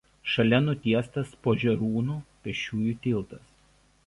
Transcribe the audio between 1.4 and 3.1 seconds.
Požerūnų pėsčiųjų